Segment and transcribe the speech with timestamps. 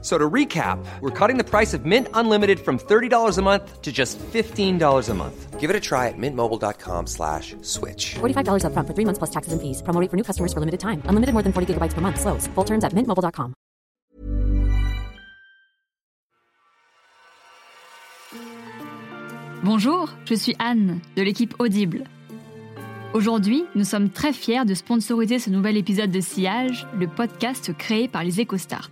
[0.00, 3.90] So to recap, we're cutting the price of Mint Unlimited from $30 a month to
[3.90, 5.58] just $15 a month.
[5.58, 8.14] Give it a try at mintmobile.com slash switch.
[8.20, 9.82] $45 upfront for three months plus taxes and fees.
[9.82, 11.02] Promo rate for new customers for limited time.
[11.06, 12.20] Unlimited more than 40 gigabytes per month.
[12.20, 12.46] Slows.
[12.54, 13.54] Full terms at mintmobile.com.
[19.64, 22.04] Bonjour, je suis Anne de l'équipe Audible.
[23.12, 28.06] Aujourd'hui, nous sommes très fiers de sponsoriser ce nouvel épisode de Sillage, le podcast créé
[28.06, 28.90] par les EcoStart.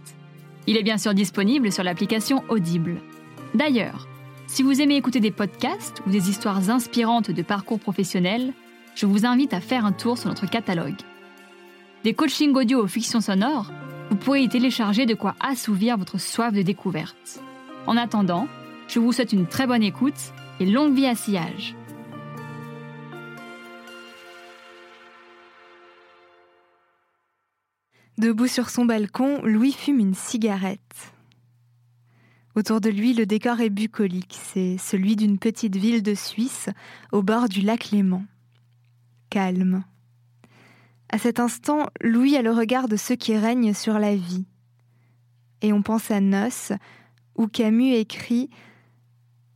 [0.67, 3.01] Il est bien sûr disponible sur l'application Audible.
[3.55, 4.09] D'ailleurs,
[4.47, 8.53] si vous aimez écouter des podcasts ou des histoires inspirantes de parcours professionnels,
[8.95, 11.01] je vous invite à faire un tour sur notre catalogue.
[12.05, 13.71] Des coachings audio aux fictions sonores,
[14.11, 17.41] vous pourrez y télécharger de quoi assouvir votre soif de découverte.
[17.87, 18.49] En attendant,
[18.89, 21.75] je vous souhaite une très bonne écoute et longue vie à sillage.
[28.19, 31.13] Debout sur son balcon, Louis fume une cigarette.
[32.55, 34.39] Autour de lui, le décor est bucolique.
[34.43, 36.71] C'est celui d'une petite ville de Suisse,
[37.13, 38.25] au bord du lac Léman.
[39.29, 39.85] Calme.
[41.11, 44.47] À cet instant, Louis a le regard de ceux qui règnent sur la vie.
[45.61, 46.73] Et on pense à Noce,
[47.37, 48.49] où Camus écrit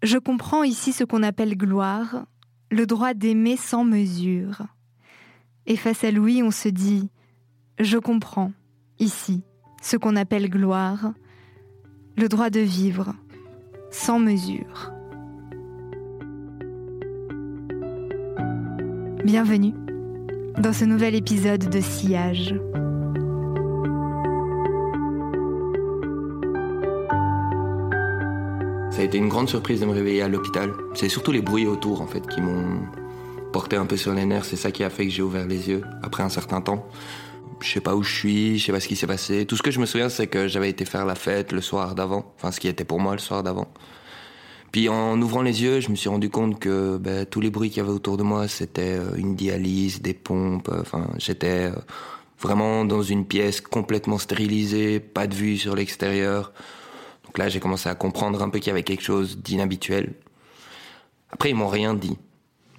[0.02, 2.26] Je comprends ici ce qu'on appelle gloire,
[2.70, 4.66] le droit d'aimer sans mesure.
[5.64, 7.08] Et face à Louis, on se dit
[7.80, 8.52] je comprends,
[8.98, 9.42] ici,
[9.82, 11.12] ce qu'on appelle gloire,
[12.16, 13.14] le droit de vivre,
[13.90, 14.92] sans mesure.
[19.24, 19.72] Bienvenue
[20.58, 22.54] dans ce nouvel épisode de Sillage.
[28.90, 30.70] Ça a été une grande surprise de me réveiller à l'hôpital.
[30.94, 32.82] C'est surtout les bruits autour en fait qui m'ont
[33.52, 34.44] porté un peu sur les nerfs.
[34.44, 36.86] C'est ça qui a fait que j'ai ouvert les yeux après un certain temps
[37.62, 39.46] je sais pas où je suis, je sais pas ce qui s'est passé.
[39.46, 41.94] Tout ce que je me souviens, c'est que j'avais été faire la fête le soir
[41.94, 43.68] d'avant, enfin ce qui était pour moi le soir d'avant.
[44.72, 47.70] Puis en ouvrant les yeux, je me suis rendu compte que ben, tous les bruits
[47.70, 50.70] qu'il y avait autour de moi, c'était euh, une dialyse, des pompes.
[50.72, 51.74] Enfin, j'étais euh,
[52.40, 56.52] vraiment dans une pièce complètement stérilisée, pas de vue sur l'extérieur.
[57.24, 60.14] Donc là, j'ai commencé à comprendre un peu qu'il y avait quelque chose d'inhabituel.
[61.32, 62.16] Après, ils m'ont rien dit.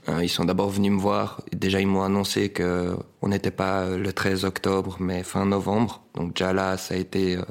[0.08, 1.42] Hein, ils sont d'abord venus me voir.
[1.52, 6.04] Déjà, ils m'ont annoncé que on n'était pas le 13 octobre, mais fin novembre.
[6.16, 7.44] Donc déjà là, ça a été euh,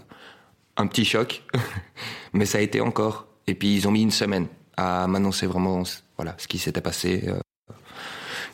[0.77, 1.45] un petit choc,
[2.33, 3.27] mais ça a été encore.
[3.47, 4.47] Et puis ils ont mis une semaine
[4.77, 5.83] à m'annoncer vraiment
[6.17, 7.39] voilà ce qui s'était passé, euh,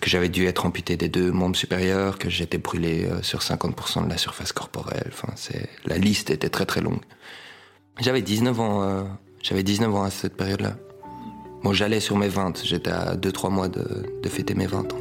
[0.01, 4.05] que j'avais dû être amputé des deux membres supérieurs, que j'étais brûlé euh, sur 50%
[4.05, 5.09] de la surface corporelle.
[5.09, 7.01] Enfin, c'est la liste était très très longue.
[7.99, 9.09] J'avais 19 ans,
[9.43, 10.77] j'avais 19 ans à cette période-là.
[11.63, 13.85] Bon, j'allais sur mes 20, j'étais à 2-3 mois de,
[14.29, 14.99] fêter mes 20 ans.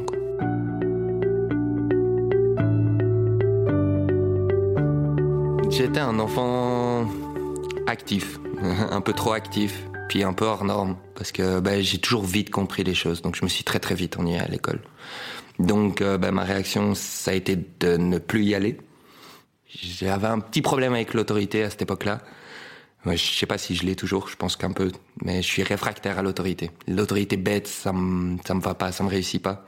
[5.70, 7.08] J'étais un enfant
[7.86, 12.24] actif, un peu trop actif, puis un peu hors norme, parce que bah, j'ai toujours
[12.24, 14.80] vite compris les choses, donc je me suis très très vite ennuyé à l'école.
[15.58, 18.78] Donc euh, bah, ma réaction, ça a été de ne plus y aller.
[19.68, 22.20] J'avais un petit problème avec l'autorité à cette époque-là.
[23.12, 24.90] Je je sais pas si je l'ai toujours, je pense qu'un peu,
[25.22, 26.70] mais je suis réfractaire à l'autorité.
[26.88, 29.66] L'autorité bête, ça me, ça me va pas, ça me réussit pas.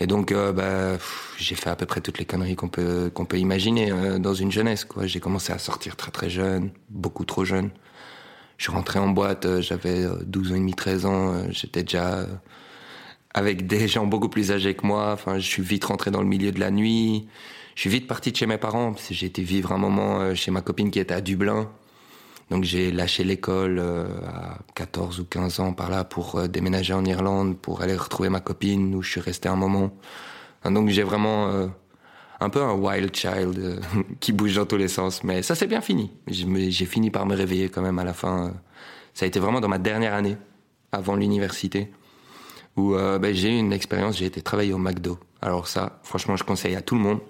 [0.00, 0.98] Et donc, euh, bah,
[1.36, 4.32] j'ai fait à peu près toutes les conneries qu'on peut, qu'on peut imaginer euh, dans
[4.32, 4.86] une jeunesse.
[4.86, 5.06] Quoi.
[5.06, 7.70] J'ai commencé à sortir très très jeune, beaucoup trop jeune.
[8.56, 11.50] Je suis rentré en boîte, euh, j'avais 12 ans et demi, 13 ans.
[11.50, 12.26] J'étais déjà
[13.34, 15.12] avec des gens beaucoup plus âgés que moi.
[15.12, 17.28] Enfin, je suis vite rentré dans le milieu de la nuit.
[17.74, 20.34] Je suis vite parti de chez mes parents parce que j'ai été vivre un moment
[20.34, 21.70] chez ma copine qui était à Dublin.
[22.50, 26.92] Donc j'ai lâché l'école euh, à 14 ou 15 ans par là pour euh, déménager
[26.92, 29.92] en Irlande, pour aller retrouver ma copine où je suis resté un moment.
[30.64, 31.68] Donc j'ai vraiment euh,
[32.40, 33.80] un peu un wild child
[34.20, 35.22] qui bouge dans tous les sens.
[35.22, 36.10] Mais ça s'est bien fini.
[36.26, 38.52] J'ai fini par me réveiller quand même à la fin.
[39.14, 40.36] Ça a été vraiment dans ma dernière année,
[40.90, 41.90] avant l'université,
[42.76, 45.18] où ben, j'ai eu une expérience, j'ai été travailler au McDo.
[45.42, 47.20] Alors ça, franchement, je conseille à tout le monde.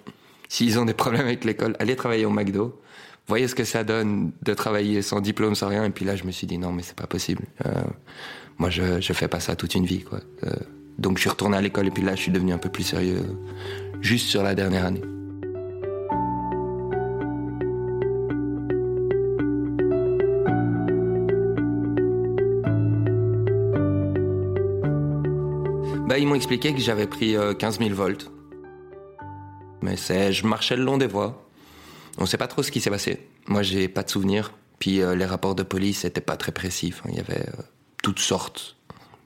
[0.49, 2.81] S'ils ont des problèmes avec l'école, allez travailler au McDo
[3.31, 5.85] voyez ce que ça donne de travailler sans diplôme, sans rien.
[5.85, 7.45] Et puis là, je me suis dit non, mais c'est pas possible.
[7.65, 7.71] Euh,
[8.59, 10.05] moi, je, je fais pas ça toute une vie.
[10.45, 10.51] Euh,
[10.99, 12.83] donc, je suis retourné à l'école et puis là, je suis devenu un peu plus
[12.83, 13.23] sérieux,
[14.01, 15.03] juste sur la dernière année.
[26.09, 28.33] Bah, ils m'ont expliqué que j'avais pris 15 euh, 000 volts.
[29.83, 31.50] Mais c'est, je marchais le long des voies
[32.21, 33.27] On sait pas trop ce qui s'est passé.
[33.49, 34.53] Moi, j'ai pas de souvenir.
[34.79, 36.93] Puis euh, les rapports de police n'étaient pas très précis.
[36.95, 37.63] Enfin, il y avait euh,
[38.03, 38.77] toutes sortes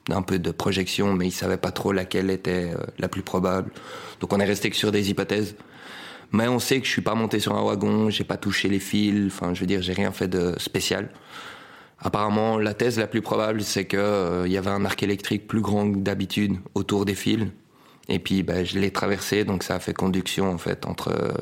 [0.09, 3.73] d'un peu de projections, mais ils savaient pas trop laquelle était euh, la plus probable.
[4.21, 5.57] Donc on est resté que sur des hypothèses.
[6.31, 8.81] Mais on sait que je suis pas monté sur un wagon, j'ai pas touché les
[8.81, 9.27] fils.
[9.27, 11.11] Enfin, je veux dire, j'ai rien fait de spécial.
[11.99, 15.61] Apparemment, la thèse la plus probable, c'est que il y avait un arc électrique plus
[15.61, 17.47] grand que d'habitude autour des fils.
[18.09, 21.33] Et puis, ben, je l'ai traversé, donc ça a fait conduction en fait entre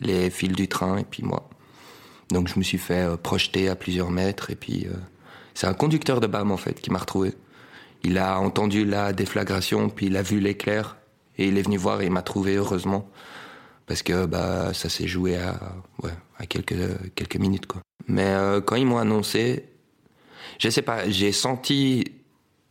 [0.00, 1.48] les fils du train et puis moi.
[2.32, 4.94] Donc je me suis fait euh, projeter à plusieurs mètres et puis euh,
[5.54, 7.34] c'est un conducteur de BAM en fait qui m'a retrouvé.
[8.04, 10.96] Il a entendu la déflagration puis il a vu l'éclair
[11.38, 13.08] et il est venu voir et il m'a trouvé heureusement
[13.86, 15.60] parce que bah ça s'est joué à
[16.02, 16.74] ouais, à quelques
[17.14, 17.82] quelques minutes quoi.
[18.06, 19.68] Mais euh, quand ils m'ont annoncé,
[20.58, 22.04] je sais pas, j'ai senti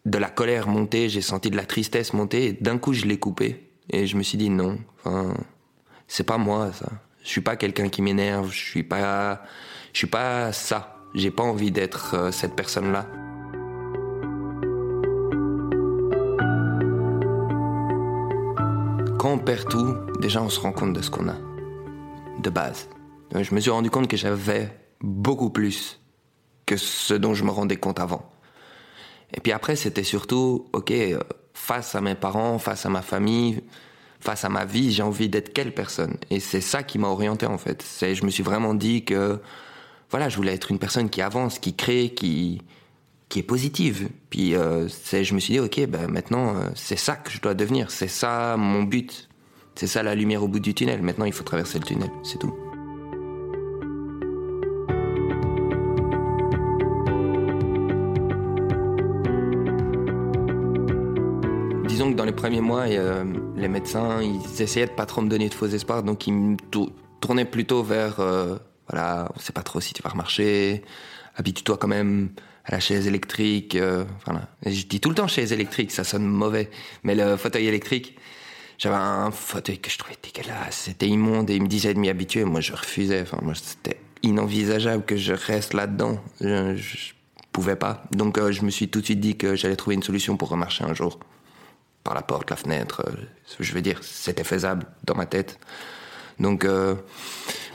[0.06, 3.18] de la colère monter, j'ai senti de la tristesse monter et d'un coup je l'ai
[3.18, 4.80] coupé et je me suis dit non,
[6.08, 6.90] c'est pas moi ça.
[7.24, 9.42] Je suis pas quelqu'un qui m'énerve, je suis pas
[9.94, 10.96] je suis pas ça.
[11.14, 13.06] J'ai pas envie d'être euh, cette personne-là.
[19.20, 21.36] Quand on perd tout, déjà on se rend compte de ce qu'on a.
[22.40, 22.88] De base.
[23.36, 24.72] Je me suis rendu compte que j'avais
[25.02, 26.00] beaucoup plus
[26.66, 28.30] que ce dont je me rendais compte avant.
[29.34, 31.20] Et puis après, c'était surtout, ok, euh,
[31.54, 33.62] face à mes parents, face à ma famille,
[34.22, 37.46] face à ma vie, j'ai envie d'être quelle personne Et c'est ça qui m'a orienté
[37.46, 37.82] en fait.
[37.82, 39.40] C'est, je me suis vraiment dit que,
[40.10, 42.62] voilà, je voulais être une personne qui avance, qui crée, qui
[43.36, 44.10] est positive.
[44.30, 47.42] Puis euh, c'est, je me suis dit, ok, ben maintenant euh, c'est ça que je
[47.42, 49.30] dois devenir, c'est ça mon but,
[49.76, 51.02] c'est ça la lumière au bout du tunnel.
[51.02, 52.54] Maintenant il faut traverser le tunnel, c'est tout.
[61.88, 63.24] Disons que dans les premiers mois, euh,
[63.62, 66.58] les médecins, ils essayaient de pas trop me donner de faux espoirs, donc ils me
[66.72, 66.92] tou-
[67.22, 68.58] tournaient plutôt vers, euh,
[68.90, 70.82] voilà, on sait pas trop si tu vas remarcher,
[71.36, 72.32] habitue-toi quand même
[72.66, 74.48] à la chaise électrique, euh, voilà.
[74.66, 76.70] Et je dis tout le temps chaise électrique, ça sonne mauvais,
[77.04, 78.18] mais le fauteuil électrique,
[78.78, 82.10] j'avais un fauteuil que je trouvais dégueulasse, c'était immonde, et ils me disaient de m'y
[82.10, 87.14] habituer, moi je refusais, enfin moi c'était inenvisageable que je reste là-dedans, je, je
[87.52, 88.04] pouvais pas.
[88.12, 90.50] Donc euh, je me suis tout de suite dit que j'allais trouver une solution pour
[90.50, 91.20] remarcher un jour
[92.04, 93.04] par la porte, la fenêtre.
[93.08, 93.12] euh,
[93.60, 95.60] je veux dire, c'était faisable dans ma tête.
[96.40, 96.96] Donc, euh,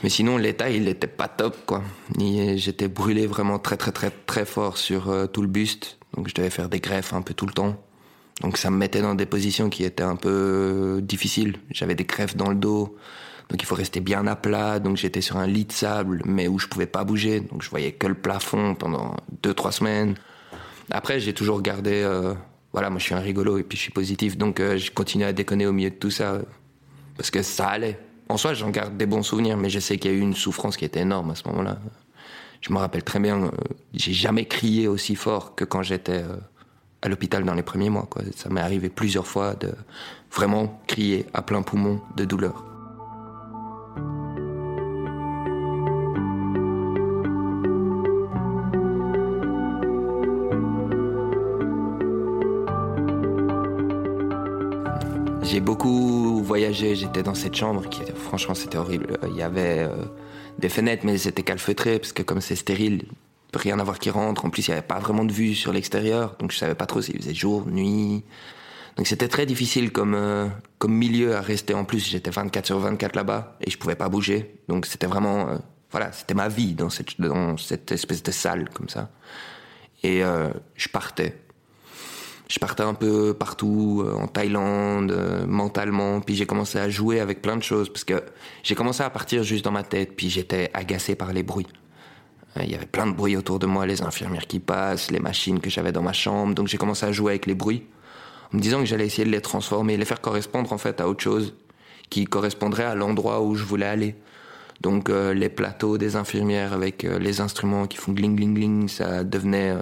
[0.03, 1.83] mais sinon, l'état, il était pas top, quoi.
[2.19, 5.97] J'étais brûlé vraiment très, très, très, très fort sur euh, tout le buste.
[6.15, 7.81] Donc, je devais faire des greffes un peu tout le temps.
[8.41, 10.29] Donc, ça me mettait dans des positions qui étaient un peu
[10.97, 11.57] euh, difficiles.
[11.71, 12.97] J'avais des greffes dans le dos.
[13.49, 14.79] Donc, il faut rester bien à plat.
[14.79, 17.39] Donc, j'étais sur un lit de sable, mais où je pouvais pas bouger.
[17.39, 20.15] Donc, je voyais que le plafond pendant deux, trois semaines.
[20.91, 22.03] Après, j'ai toujours gardé.
[22.73, 25.25] Voilà, moi je suis un rigolo et puis je suis positif, donc euh, j'ai continué
[25.25, 26.41] à déconner au milieu de tout ça euh,
[27.15, 27.99] parce que ça allait.
[28.29, 30.35] En soi, j'en garde des bons souvenirs, mais je sais qu'il y a eu une
[30.35, 31.79] souffrance qui était énorme à ce moment-là.
[32.61, 33.51] Je me rappelle très bien, euh,
[33.93, 36.23] j'ai jamais crié aussi fort que quand j'étais
[37.01, 38.09] à l'hôpital dans les premiers mois.
[38.35, 39.71] Ça m'est arrivé plusieurs fois de
[40.31, 42.63] vraiment crier à plein poumon de douleur.
[55.49, 59.17] J'ai beaucoup voyagé, j'étais dans cette chambre qui, franchement, c'était horrible.
[59.29, 60.05] Il y avait euh,
[60.59, 63.05] des fenêtres, mais c'était calfeutré parce que comme c'est stérile,
[63.53, 64.43] rien avoir qui rentre.
[64.43, 66.85] En plus, il n'y avait pas vraiment de vue sur l'extérieur, donc je savais pas
[66.85, 68.25] trop s'il faisait jour, nuit.
[68.97, 70.47] Donc c'était très difficile comme euh,
[70.79, 71.73] comme milieu à rester.
[71.73, 74.59] En plus, j'étais 24 sur 24 là-bas et je pouvais pas bouger.
[74.67, 75.57] Donc c'était vraiment, euh,
[75.91, 79.11] voilà, c'était ma vie dans cette dans cette espèce de salle comme ça.
[80.03, 81.37] Et euh, je partais
[82.49, 87.19] je partais un peu partout, euh, en Thaïlande, euh, mentalement, puis j'ai commencé à jouer
[87.19, 88.23] avec plein de choses, parce que
[88.63, 91.67] j'ai commencé à partir juste dans ma tête, puis j'étais agacé par les bruits.
[92.55, 95.19] Euh, Il y avait plein de bruits autour de moi, les infirmières qui passent, les
[95.19, 97.83] machines que j'avais dans ma chambre, donc j'ai commencé à jouer avec les bruits,
[98.53, 101.09] en me disant que j'allais essayer de les transformer, les faire correspondre en fait à
[101.09, 101.53] autre chose,
[102.09, 104.15] qui correspondrait à l'endroit où je voulais aller.
[104.79, 109.25] Donc euh, les plateaux des infirmières avec les instruments qui font gling gling gling, ça
[109.25, 109.81] devenait euh,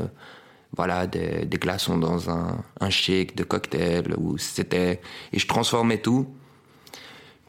[0.75, 5.01] voilà des, des glaçons dans un, un shake de cocktail où c'était
[5.31, 6.27] et je transformais tout.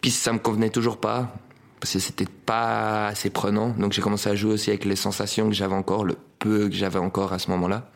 [0.00, 1.34] Puis ça me convenait toujours pas
[1.80, 3.70] parce que c'était pas assez prenant.
[3.70, 6.74] Donc j'ai commencé à jouer aussi avec les sensations que j'avais encore, le peu que
[6.74, 7.90] j'avais encore à ce moment-là,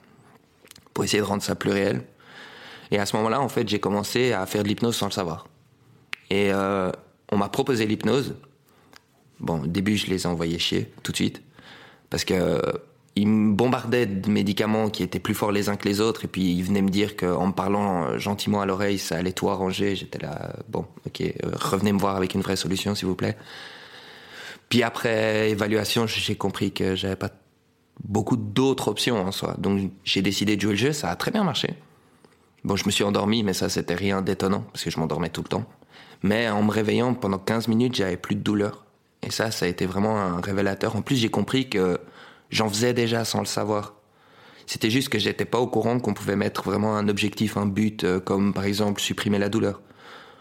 [0.92, 2.04] pour essayer de rendre ça plus réel.
[2.90, 5.46] Et à ce moment-là, en fait, j'ai commencé à faire de l'hypnose sans le savoir.
[6.28, 6.90] Et euh,
[7.30, 8.34] on m'a proposé l'hypnose.
[9.38, 11.42] Bon, au début, je les ai envoyés chier tout de suite
[12.10, 12.60] parce que
[13.21, 16.29] ils me bombardaient de médicaments qui étaient plus forts les uns que les autres et
[16.29, 19.50] puis ils venaient me dire qu'en me parlant euh, gentiment à l'oreille, ça allait tout
[19.50, 19.95] arranger.
[19.95, 23.37] J'étais là, bon, ok, euh, revenez me voir avec une vraie solution, s'il vous plaît.
[24.71, 27.31] Puis après évaluation, j'ai compris que j'avais pas
[28.03, 29.55] beaucoup d'autres options en soi.
[29.59, 31.75] Donc j'ai décidé de jouer le jeu, ça a très bien marché.
[32.65, 35.43] Bon, je me suis endormi, mais ça c'était rien d'étonnant parce que je m'endormais tout
[35.43, 35.65] le temps.
[36.23, 38.85] Mais en me réveillant pendant 15 minutes, j'avais plus de douleur.
[39.23, 40.97] Et ça, ça a été vraiment un révélateur.
[40.97, 42.00] En plus, j'ai compris que
[42.50, 43.95] j'en faisais déjà sans le savoir.
[44.66, 48.04] C'était juste que j'étais pas au courant qu'on pouvait mettre vraiment un objectif, un but,
[48.04, 49.80] euh, comme par exemple supprimer la douleur.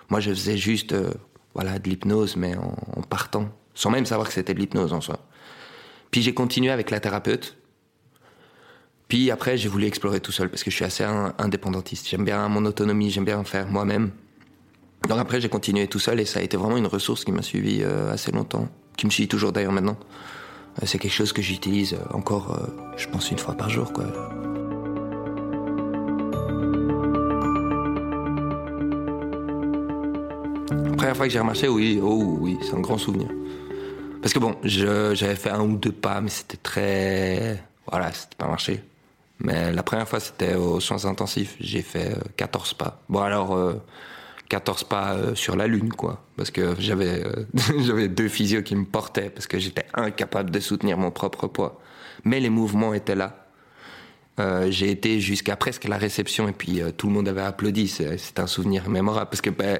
[0.09, 1.11] Moi, je faisais juste, euh,
[1.53, 5.19] voilà, de l'hypnose, mais en, partant, sans même savoir que c'était de l'hypnose en soi.
[6.11, 7.57] Puis j'ai continué avec la thérapeute.
[9.07, 12.07] Puis après, j'ai voulu explorer tout seul parce que je suis assez indépendantiste.
[12.07, 14.11] J'aime bien mon autonomie, j'aime bien faire moi-même.
[15.07, 17.41] Donc après, j'ai continué tout seul et ça a été vraiment une ressource qui m'a
[17.41, 19.97] suivi euh, assez longtemps, qui me suit toujours d'ailleurs maintenant.
[20.77, 23.91] Euh, c'est quelque chose que j'utilise encore, euh, je pense, une fois par jour.
[30.71, 33.29] La première fois que j'ai remarché, oui, oh oui, c'est un grand souvenir.
[34.21, 37.63] Parce que bon, j'avais fait un ou deux pas, mais c'était très...
[37.89, 38.83] Voilà, c'était pas marché.
[39.39, 41.55] Mais la première fois, c'était aux soins intensifs.
[41.61, 43.01] J'ai fait 14 pas.
[43.07, 43.57] Bon, alors,
[44.49, 46.23] 14 pas euh, sur la lune, quoi.
[46.35, 47.45] Parce que j'avais euh,
[47.79, 51.79] j'avais deux physios qui me portaient parce que j'étais incapable de soutenir mon propre poids.
[52.25, 53.45] Mais les mouvements étaient là.
[54.39, 57.87] Euh, j'ai été jusqu'à presque la réception et puis tout le monde avait applaudi.
[57.87, 59.79] C'est un souvenir mémorable parce que ben,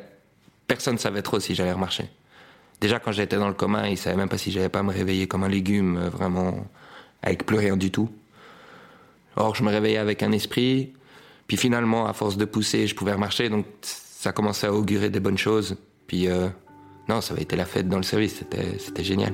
[0.68, 2.06] personne ne savait trop si j'allais remarcher.
[2.80, 5.28] Déjà quand j'étais dans le coma, ils savaient même pas si j'allais pas me réveiller
[5.28, 6.68] comme un légume, vraiment
[7.24, 8.10] avec plus rien du tout.
[9.36, 10.94] Or je me réveillais avec un esprit.
[11.48, 13.50] Puis finalement, à force de pousser, je pouvais remarcher.
[13.50, 13.66] Donc
[14.20, 15.78] ça commençait à augurer des bonnes choses.
[16.06, 16.50] Puis euh,
[17.08, 19.34] non, ça avait été la fête dans le service, c'était, génial.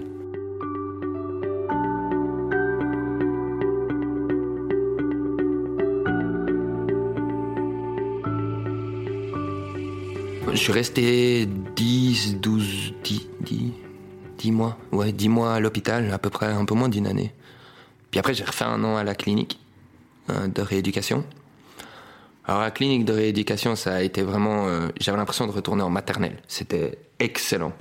[10.52, 13.72] Je suis resté 10, 12, 10, 10,
[14.38, 14.78] 10 mois.
[14.92, 17.34] Ouais, 10 mois à l'hôpital, à peu près un peu moins d'une année.
[18.12, 19.60] Puis après, j'ai refait un an à la clinique
[20.30, 21.26] euh, de rééducation.
[22.48, 25.90] Alors la clinique de rééducation, ça a été vraiment, euh, j'avais l'impression de retourner en
[25.90, 26.38] maternelle.
[26.48, 27.74] C'était excellent.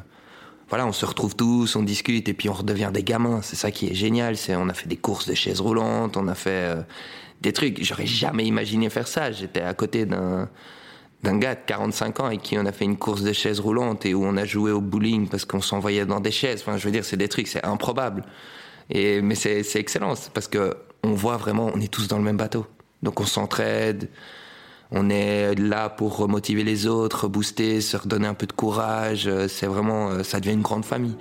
[0.70, 3.42] Voilà, on se retrouve tous, on discute et puis on redevient des gamins.
[3.42, 4.36] C'est ça qui est génial.
[4.36, 6.82] C'est on a fait des courses de chaises roulantes, on a fait euh,
[7.42, 7.84] des trucs.
[7.84, 9.30] J'aurais jamais imaginé faire ça.
[9.32, 10.48] J'étais à côté d'un
[11.22, 14.04] d'un gars de 45 ans avec qui on a fait une course de chaises roulantes
[14.04, 16.60] et où on a joué au bowling parce qu'on s'envoyait dans des chaises.
[16.60, 18.24] Enfin, je veux dire, c'est des trucs, c'est improbable.
[18.90, 22.24] Et mais c'est c'est excellent parce que on voit vraiment, on est tous dans le
[22.24, 22.66] même bateau.
[23.02, 24.08] Donc on s'entraide.
[24.90, 29.30] On est là pour remotiver les autres, booster, se redonner un peu de courage.
[29.48, 31.16] C'est vraiment, euh, ça devient une grande famille.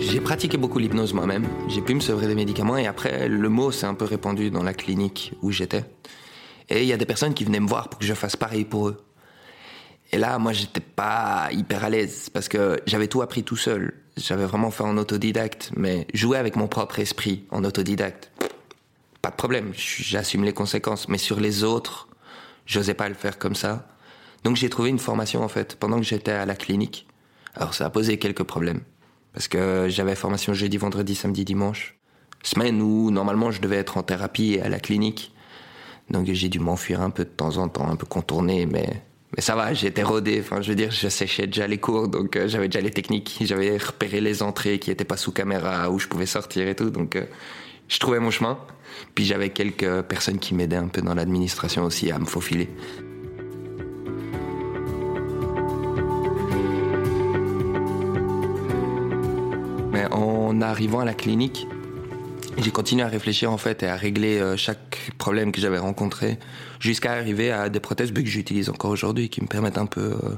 [0.00, 1.46] J'ai pratiqué beaucoup l'hypnose moi-même.
[1.68, 4.62] J'ai pu me sevrer des médicaments et après, le mot s'est un peu répandu dans
[4.62, 5.84] la clinique où j'étais.
[6.68, 8.64] Et il y a des personnes qui venaient me voir pour que je fasse pareil
[8.64, 9.04] pour eux.
[10.12, 13.94] Et là, moi, j'étais pas hyper à l'aise parce que j'avais tout appris tout seul.
[14.16, 18.30] J'avais vraiment fait en autodidacte, mais jouer avec mon propre esprit en autodidacte,
[19.22, 19.72] pas de problème.
[19.74, 21.08] J'assume les conséquences.
[21.08, 22.08] Mais sur les autres,
[22.66, 23.88] j'osais pas le faire comme ça.
[24.44, 27.06] Donc j'ai trouvé une formation en fait pendant que j'étais à la clinique.
[27.54, 28.80] Alors ça a posé quelques problèmes
[29.32, 31.96] parce que j'avais formation jeudi, vendredi, samedi, dimanche,
[32.42, 35.32] semaine où normalement je devais être en thérapie et à la clinique.
[36.10, 39.02] Donc j'ai dû m'enfuir un peu de temps en temps, un peu contourner, mais
[39.34, 40.40] mais ça va, j'étais rodé.
[40.40, 43.38] Enfin, je veux dire, je séchais déjà les cours, donc euh, j'avais déjà les techniques.
[43.40, 46.90] J'avais repéré les entrées qui étaient pas sous caméra, où je pouvais sortir et tout.
[46.90, 47.24] Donc, euh,
[47.88, 48.58] je trouvais mon chemin.
[49.14, 52.68] Puis j'avais quelques personnes qui m'aidaient un peu dans l'administration aussi à me faufiler.
[59.92, 61.66] Mais en arrivant à la clinique,
[62.62, 66.38] j'ai continué à réfléchir en fait et à régler euh, chaque problème que j'avais rencontré
[66.80, 70.36] jusqu'à arriver à des prothèses que j'utilise encore aujourd'hui qui me permettent un peu, euh,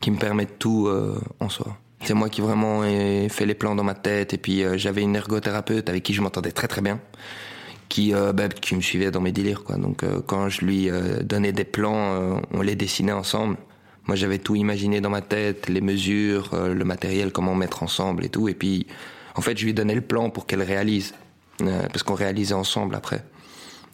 [0.00, 1.76] qui me permettent tout euh, en soi.
[2.04, 5.14] C'est moi qui vraiment ai fait les plans dans ma tête et puis j'avais une
[5.14, 6.98] ergothérapeute avec qui je m'entendais très très bien,
[7.88, 9.76] qui bah, qui me suivait dans mes délires quoi.
[9.76, 10.90] Donc quand je lui
[11.22, 13.56] donnais des plans, on les dessinait ensemble.
[14.08, 18.30] Moi j'avais tout imaginé dans ma tête, les mesures, le matériel, comment mettre ensemble et
[18.30, 18.48] tout.
[18.48, 18.88] Et puis
[19.36, 21.14] en fait je lui donnais le plan pour qu'elle réalise.
[21.68, 23.24] Euh, parce qu'on réalisait ensemble après.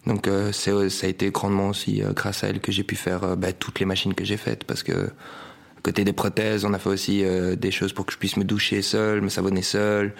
[0.07, 3.35] Donc euh, ça a été grandement aussi euh, grâce à elle que j'ai pu faire
[3.35, 5.09] bah, toutes les machines que j'ai faites parce que
[5.83, 7.23] côté des prothèses, on a fait aussi
[7.57, 10.13] des choses pour que je puisse me doucher seul, me savonner seul,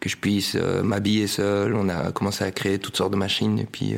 [0.00, 1.74] que je puisse m'habiller seul.
[1.74, 3.96] On a commencé à créer toutes sortes de machines et puis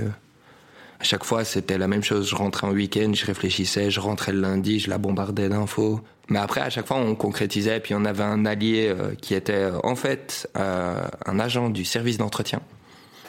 [0.99, 2.29] à chaque fois c'était la même chose.
[2.29, 6.01] Je rentrais en week-end, je réfléchissais, je rentrais le lundi, je la bombardais d'infos.
[6.29, 9.95] Mais après à chaque fois on concrétisait puis on avait un allié qui était en
[9.95, 12.61] fait un agent du service d'entretien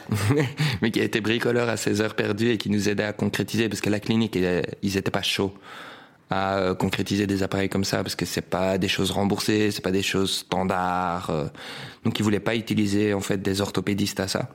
[0.82, 3.82] mais qui été bricoleur à ses heures perdues et qui nous aidait à concrétiser parce
[3.82, 5.54] que la clinique, ils n'étaient pas chauds
[6.30, 9.82] à euh, concrétiser des appareils comme ça parce que c'est pas des choses remboursées, c'est
[9.82, 11.30] pas des choses standards.
[11.30, 11.46] Euh.
[12.04, 14.50] donc ils voulaient pas utiliser en fait des orthopédistes à ça.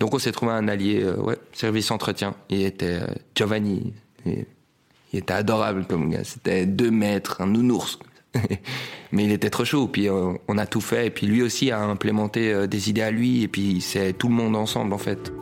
[0.00, 2.34] Donc on s'est trouvé un allié, euh, ouais, service entretien.
[2.48, 3.00] Il était
[3.34, 3.92] Giovanni,
[4.24, 4.46] il,
[5.12, 6.24] était adorable comme gars.
[6.24, 7.98] C'était deux mètres, un nounours.
[9.12, 9.88] Mais il était trop chaud.
[9.88, 11.06] Puis on a tout fait.
[11.06, 13.42] Et puis lui aussi a implémenté des idées à lui.
[13.42, 15.32] Et puis c'est tout le monde ensemble en fait.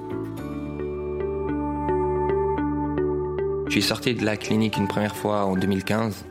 [3.75, 6.25] Je suis sorti de la clinique une première fois en 2015.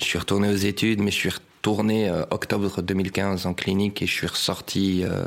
[0.00, 4.06] Je suis retourné aux études, mais je suis retourné euh, octobre 2015 en clinique et
[4.06, 5.22] je suis ressorti euh,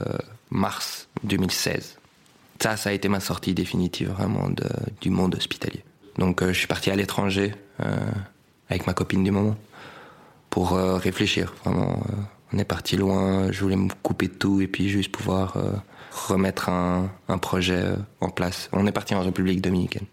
[0.49, 1.97] mars 2016.
[2.61, 4.49] Ça, ça a été ma sortie définitive vraiment
[4.99, 5.85] du monde hospitalier.
[6.17, 7.55] Donc euh, je suis parti à l'étranger
[8.69, 9.55] avec ma copine du moment
[10.55, 11.53] pour réfléchir.
[11.65, 12.01] Vraiment,
[12.53, 13.51] on est parti loin.
[13.51, 15.57] Je voulais me couper de tout et puis juste pouvoir
[16.29, 17.83] remettre un, un projet
[18.21, 18.69] en place.
[18.71, 20.05] On est parti en République dominicaine.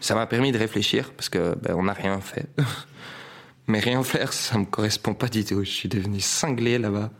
[0.00, 2.46] Ça m'a permis de réfléchir parce que ben, on n'a rien fait.
[3.66, 5.64] Mais rien faire, ça me correspond pas du tout.
[5.64, 7.10] Je suis devenu cinglé là-bas.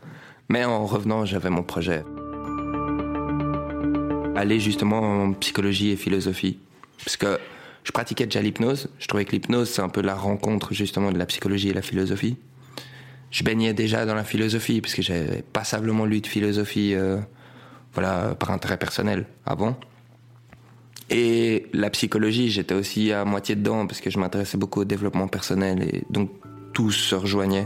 [0.47, 2.05] Mais en revenant, j'avais mon projet.
[4.37, 6.57] Aller justement en psychologie et philosophie.
[7.03, 7.37] Parce que
[7.89, 8.87] je pratiquais déjà l'hypnose.
[8.99, 11.81] Je trouvais que l'hypnose, c'est un peu la rencontre justement de la psychologie et la
[11.81, 12.37] philosophie.
[13.31, 17.17] Je baignais déjà dans la philosophie, parce que j'avais passablement lu de philosophie, euh,
[17.95, 19.75] voilà, par intérêt personnel avant.
[21.09, 25.27] Et la psychologie, j'étais aussi à moitié dedans parce que je m'intéressais beaucoup au développement
[25.27, 26.29] personnel et donc
[26.73, 27.65] tout se rejoignait.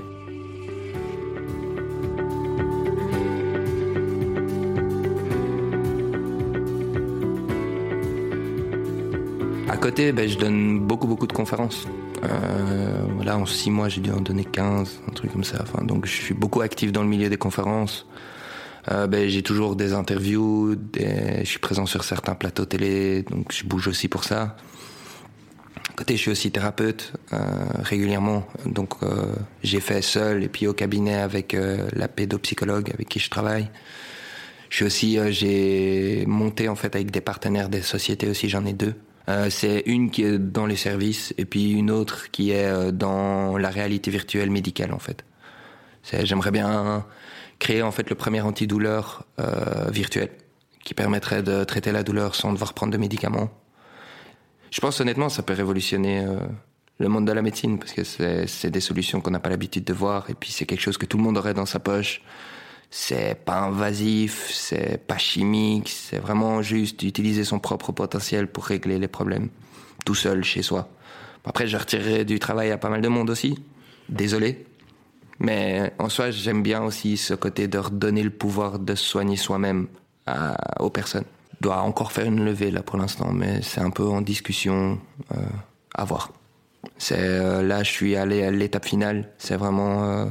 [9.83, 11.87] Côté, ben, je donne beaucoup beaucoup de conférences.
[12.23, 15.57] Euh, là, en six mois, j'ai dû en donner 15, un truc comme ça.
[15.61, 18.07] Enfin, donc, je suis beaucoup actif dans le milieu des conférences.
[18.91, 23.65] Euh, ben, j'ai toujours des interviews, je suis présent sur certains plateaux télé, donc je
[23.65, 24.55] bouge aussi pour ça.
[25.97, 27.39] Côté, je suis aussi thérapeute euh,
[27.79, 33.09] régulièrement, donc euh, j'ai fait seul et puis au cabinet avec euh, la pédopsychologue avec
[33.09, 33.69] qui je travaille.
[34.69, 38.65] Je suis aussi, euh, j'ai monté en fait avec des partenaires des sociétés aussi, j'en
[38.65, 38.95] ai deux.
[39.49, 43.69] C'est une qui est dans les services et puis une autre qui est dans la
[43.69, 45.23] réalité virtuelle médicale en fait.
[46.03, 47.05] J'aimerais bien
[47.59, 50.29] créer en fait le premier antidouleur euh, virtuel
[50.83, 53.49] qui permettrait de traiter la douleur sans devoir prendre de médicaments.
[54.69, 56.35] Je pense honnêtement ça peut révolutionner euh,
[56.99, 59.93] le monde de la médecine parce que c'est des solutions qu'on n'a pas l'habitude de
[59.93, 62.21] voir et puis c'est quelque chose que tout le monde aurait dans sa poche.
[62.95, 68.99] C'est pas invasif, c'est pas chimique, c'est vraiment juste utiliser son propre potentiel pour régler
[68.99, 69.49] les problèmes
[70.05, 70.87] tout seul chez soi.
[71.43, 73.57] Après, je retirerai du travail à pas mal de monde aussi.
[74.09, 74.67] Désolé,
[75.39, 79.87] mais en soi, j'aime bien aussi ce côté de redonner le pouvoir de soigner soi-même
[80.79, 81.25] aux personnes.
[81.53, 84.99] Je dois encore faire une levée là pour l'instant, mais c'est un peu en discussion
[85.31, 85.37] euh,
[85.95, 86.31] à voir.
[86.99, 89.31] C'est euh, là, je suis allé à l'étape finale.
[89.39, 90.25] C'est vraiment euh,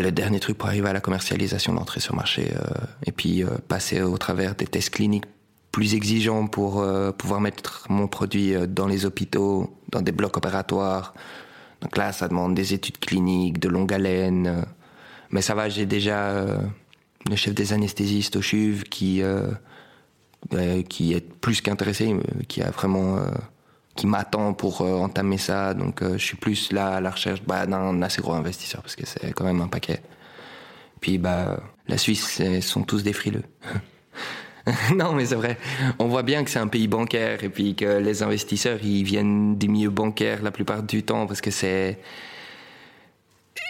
[0.00, 3.48] le dernier truc pour arriver à la commercialisation, d'entrée sur marché, euh, et puis euh,
[3.68, 5.26] passer au travers des tests cliniques
[5.72, 6.84] plus exigeants pour
[7.16, 11.14] pouvoir mettre mon produit dans les hôpitaux, dans des blocs opératoires,
[11.82, 14.64] donc là, ça demande des études cliniques, de longue haleine.
[15.30, 16.58] Mais ça va, j'ai déjà euh,
[17.28, 18.84] le chef des anesthésistes au CHUV
[19.22, 19.50] euh,
[20.54, 22.14] euh, qui est plus qu'intéressé,
[22.48, 23.18] qui a vraiment,
[23.94, 25.74] qui m'attend pour entamer ça.
[25.74, 29.06] Donc je suis plus là à la recherche bah, d'un assez gros investisseur parce que
[29.06, 30.00] c'est quand même un paquet.
[31.00, 33.44] Puis bah, la Suisse, sont tous des frileux.
[34.94, 35.58] non, mais c'est vrai.
[35.98, 39.58] On voit bien que c'est un pays bancaire et puis que les investisseurs, ils viennent
[39.58, 41.98] des milieux bancaires la plupart du temps parce que c'est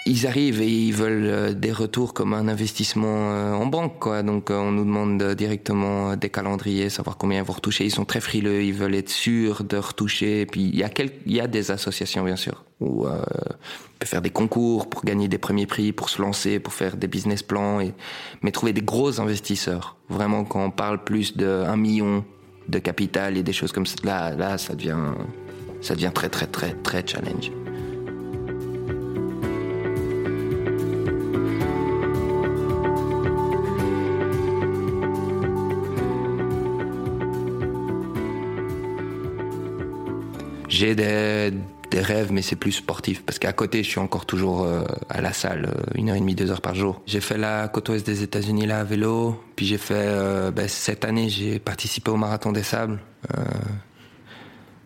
[0.05, 4.23] ils arrivent et ils veulent euh, des retours comme un investissement euh, en banque, quoi.
[4.23, 7.85] Donc, euh, on nous demande directement des calendriers, savoir combien ils vont retoucher.
[7.85, 10.41] Ils sont très frileux, ils veulent être sûrs de retoucher.
[10.41, 13.23] Et puis, il y a quelques, il y a des associations, bien sûr, où euh,
[13.23, 16.97] on peut faire des concours pour gagner des premiers prix, pour se lancer, pour faire
[16.97, 17.95] des business plans, et,
[18.43, 19.97] mais trouver des gros investisseurs.
[20.09, 22.25] Vraiment, quand on parle plus d'un million
[22.69, 24.99] de capital et des choses comme ça, là, là, ça devient,
[25.81, 27.53] ça devient très, très, très, très challenge.
[40.83, 41.53] J'ai des,
[42.01, 43.23] rêves, mais c'est plus sportif.
[43.23, 46.18] Parce qu'à côté, je suis encore toujours euh, à la salle, euh, une heure et
[46.18, 47.01] demie, deux heures par jour.
[47.07, 49.40] J'ai fait la côte ouest des États-Unis là à vélo.
[49.55, 52.99] Puis j'ai fait, euh, ben, cette année, j'ai participé au marathon des sables.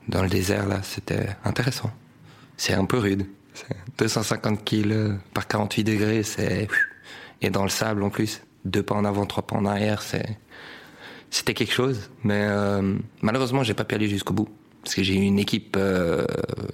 [0.06, 1.90] dans le désert là, c'était intéressant.
[2.58, 3.26] C'est un peu rude.
[3.96, 6.68] 250 kilos par 48 degrés, c'est
[7.40, 8.42] et dans le sable en plus.
[8.66, 10.36] deux pas en avant, trois pas en arrière, c'est
[11.30, 12.10] c'était quelque chose.
[12.22, 14.48] Mais euh, malheureusement, j'ai pas pu aller jusqu'au bout
[14.86, 16.24] parce que j'ai eu une équipe, euh,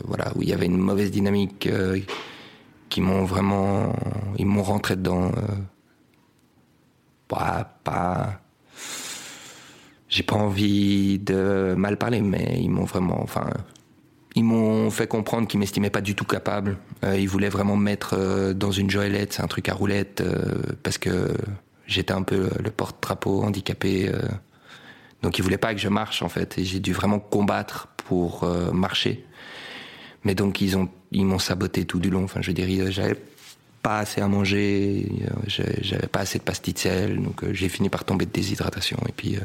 [0.05, 1.99] voilà, où il y avait une mauvaise dynamique, euh,
[2.91, 3.97] qui m'ont vraiment,
[4.37, 5.33] ils m'ont rentré dedans.
[7.27, 8.43] pas, pas,
[10.11, 13.49] j'ai pas envie de mal parler, mais ils m'ont vraiment, enfin,
[14.35, 16.77] ils m'ont fait comprendre qu'ils m'estimaient pas du tout capable.
[17.03, 20.23] ils voulaient vraiment me mettre dans une joëlette, c'est un truc à roulette,
[20.83, 21.35] parce que
[21.87, 24.09] j'étais un peu le porte-drapeau handicapé.
[24.09, 24.21] Euh,
[25.23, 28.45] donc ils voulaient pas que je marche en fait, et j'ai dû vraiment combattre pour
[28.45, 29.25] euh, marcher.
[30.25, 32.25] Mais donc ils ont, m'ont saboté tout du long.
[32.25, 33.17] Enfin, je veux dire, j'avais
[33.83, 35.09] pas assez à manger,
[35.47, 38.99] j'avais pas assez de pastilles de sel, donc euh, j'ai fini par tomber de déshydratation.
[39.09, 39.39] Et puis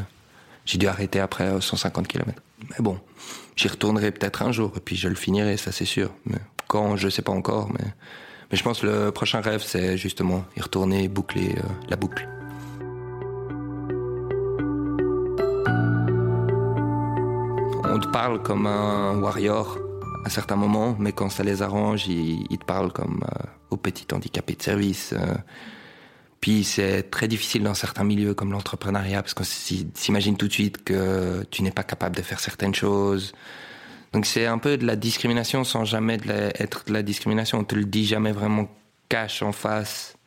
[0.65, 2.41] j'ai dû arrêter après 150 km.
[2.69, 2.99] Mais bon,
[3.55, 6.11] j'y retournerai peut-être un jour, et puis je le finirai, ça c'est sûr.
[6.25, 7.71] Mais quand, je sais pas encore.
[7.71, 7.85] Mais,
[8.51, 11.55] mais je pense que le prochain rêve, c'est justement y retourner et boucler
[11.89, 12.27] la boucle.
[17.97, 19.79] On te parle comme un warrior
[20.23, 24.05] à certains moments, mais quand ça les arrange, ils, te parlent comme euh, au petit
[24.13, 25.13] handicapé de service.
[25.13, 25.33] Euh.
[26.39, 30.83] Puis c'est très difficile dans certains milieux comme l'entrepreneuriat, parce qu'on s'imagine tout de suite
[30.83, 33.33] que tu n'es pas capable de faire certaines choses.
[34.13, 36.19] Donc c'est un peu de la discrimination sans jamais
[36.59, 37.57] être de la discrimination.
[37.57, 38.69] On te le dit jamais vraiment
[39.09, 40.17] cash en face,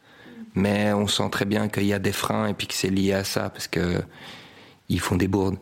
[0.57, 3.13] mais on sent très bien qu'il y a des freins et puis que c'est lié
[3.13, 4.03] à ça, parce que
[4.89, 5.59] ils font des bourdes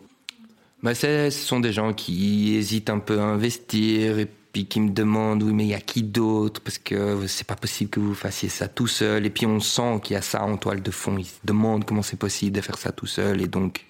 [0.82, 4.90] bah, Ce sont des gens qui hésitent un peu à investir et puis qui me
[4.90, 6.60] demandent oui mais il y a qui d'autre?
[6.60, 9.26] Parce que c'est pas possible que vous fassiez ça tout seul.
[9.26, 11.16] Et puis on sent qu'il y a ça en toile de fond.
[11.18, 13.40] Ils se demandent comment c'est possible de faire ça tout seul.
[13.40, 13.86] Et donc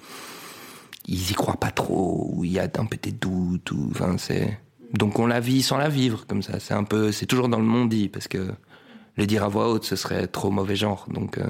[1.07, 4.17] ils y croient pas trop ou il y a un peu des doutes ou enfin
[4.19, 4.59] c'est
[4.93, 6.61] donc on la vit sans la vivre comme ça.
[6.61, 8.51] C'est un peu c'est toujours dans le monde dit parce que
[9.17, 11.07] le dire à voix haute ce serait trop mauvais genre.
[11.09, 11.47] Donc euh,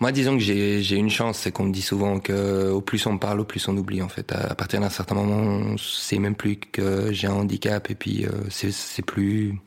[0.00, 3.18] moi, disons que j'ai une chance, c'est qu'on me dit souvent que au plus on
[3.18, 4.30] parle, au plus on oublie en fait.
[4.30, 8.24] À, partir d'un certain moment, on sait même plus que j'ai un handicap et puis
[8.24, 9.58] euh, c'est plus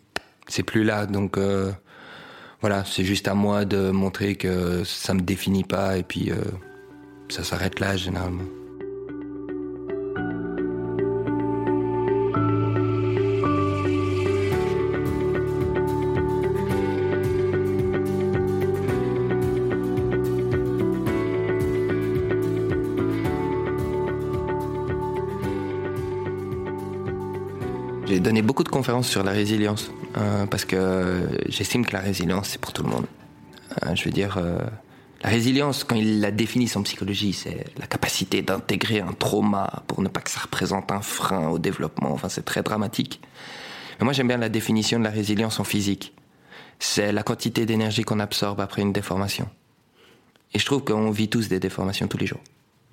[0.47, 1.05] c'est plus là.
[1.05, 1.71] Donc euh,
[2.61, 6.35] voilà, c'est juste à moi de montrer que ça me définit pas et puis euh,
[7.27, 8.60] ça s'arrête là généralement.
[28.21, 32.61] Donné beaucoup de conférences sur la résilience euh, parce que j'estime que la résilience c'est
[32.61, 33.05] pour tout le monde.
[33.83, 34.59] Euh, je veux dire, euh,
[35.23, 40.01] la résilience, quand il la définit en psychologie, c'est la capacité d'intégrer un trauma pour
[40.01, 42.11] ne pas que ça représente un frein au développement.
[42.11, 43.21] Enfin, c'est très dramatique.
[43.99, 46.13] Mais moi, j'aime bien la définition de la résilience en physique.
[46.79, 49.47] C'est la quantité d'énergie qu'on absorbe après une déformation.
[50.53, 52.41] Et je trouve qu'on vit tous des déformations tous les jours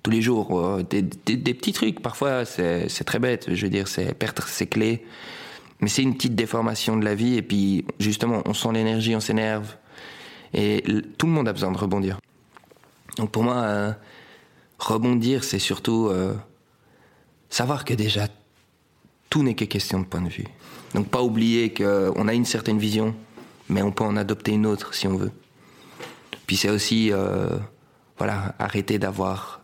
[0.08, 0.58] tous les jours.
[0.58, 5.04] Euh, des, petits trucs, parfois c'est très bête, je veux dire, c'est perdre ses clés.
[5.80, 9.20] Mais c'est une petite déformation de la vie, et puis justement, on sent l'énergie, on
[9.20, 9.76] s'énerve.
[10.54, 10.82] Et
[11.18, 12.18] tout le monde a besoin de rebondir.
[13.18, 13.92] Donc pour moi, euh,
[14.78, 16.32] rebondir, c'est surtout euh,
[17.50, 18.28] savoir que déjà,
[19.28, 20.46] tout n'est que question de point de vue.
[20.94, 23.14] Donc pas oublier qu'on a une certaine vision,
[23.68, 25.32] mais on peut en adopter une autre si on veut.
[26.46, 27.12] Puis c'est aussi,
[28.16, 29.58] voilà, arrêter d'avoir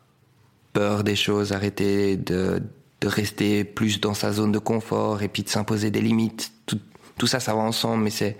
[0.75, 2.63] peur des choses, arrêter de,
[3.01, 6.53] de, rester plus dans sa zone de confort et puis de s'imposer des limites.
[6.67, 6.81] Tout,
[7.17, 8.37] tout, ça, ça va ensemble, mais c'est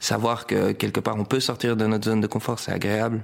[0.00, 3.22] savoir que quelque part on peut sortir de notre zone de confort, c'est agréable.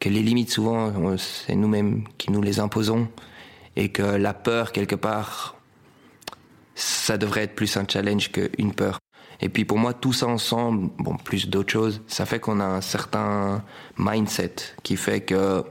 [0.00, 3.08] Que les limites, souvent, c'est nous-mêmes qui nous les imposons.
[3.76, 5.56] Et que la peur, quelque part,
[6.74, 8.98] ça devrait être plus un challenge qu'une peur.
[9.40, 12.64] Et puis pour moi, tout ça ensemble, bon, plus d'autres choses, ça fait qu'on a
[12.64, 13.62] un certain
[13.98, 15.62] mindset qui fait que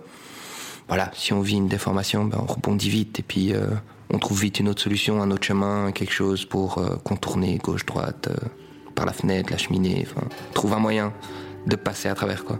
[0.88, 3.68] voilà, si on vit une déformation, ben on rebondit vite et puis euh,
[4.12, 8.30] on trouve vite une autre solution, un autre chemin, quelque chose pour euh, contourner gauche-droite,
[8.30, 8.48] euh,
[8.94, 11.12] par la fenêtre, la cheminée, enfin, trouve un moyen
[11.66, 12.60] de passer à travers quoi.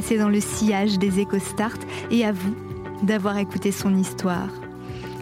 [0.00, 1.76] Passé dans le sillage des EcoStart
[2.10, 2.56] et à vous
[3.02, 4.48] d'avoir écouté son histoire.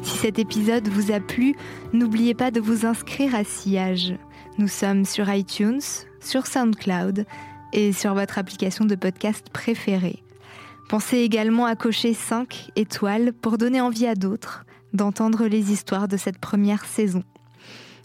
[0.05, 1.57] Si cet épisode vous a plu,
[1.93, 4.15] n'oubliez pas de vous inscrire à Sillage.
[4.57, 5.81] Nous sommes sur iTunes,
[6.21, 7.27] sur SoundCloud
[7.73, 10.23] et sur votre application de podcast préférée.
[10.89, 16.17] Pensez également à cocher 5 étoiles pour donner envie à d'autres d'entendre les histoires de
[16.17, 17.25] cette première saison.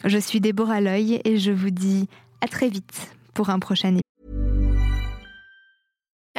[0.05, 2.07] Je suis Déborah Loy et je vous dis
[2.41, 4.02] à très vite pour un prochain épisode.